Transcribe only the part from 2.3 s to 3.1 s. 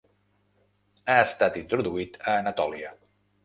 Anatòlia.